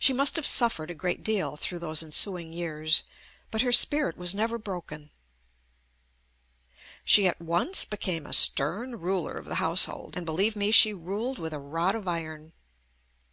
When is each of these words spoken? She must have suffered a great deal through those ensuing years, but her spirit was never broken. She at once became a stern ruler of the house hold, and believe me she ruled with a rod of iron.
She 0.00 0.12
must 0.12 0.34
have 0.34 0.48
suffered 0.48 0.90
a 0.90 0.96
great 0.98 1.22
deal 1.22 1.56
through 1.56 1.78
those 1.78 2.02
ensuing 2.02 2.52
years, 2.52 3.04
but 3.52 3.62
her 3.62 3.70
spirit 3.70 4.16
was 4.16 4.34
never 4.34 4.58
broken. 4.58 5.10
She 7.04 7.28
at 7.28 7.40
once 7.40 7.84
became 7.84 8.26
a 8.26 8.32
stern 8.32 8.98
ruler 8.98 9.34
of 9.34 9.46
the 9.46 9.54
house 9.62 9.84
hold, 9.84 10.16
and 10.16 10.26
believe 10.26 10.56
me 10.56 10.72
she 10.72 10.92
ruled 10.92 11.38
with 11.38 11.52
a 11.52 11.60
rod 11.60 11.94
of 11.94 12.08
iron. 12.08 12.52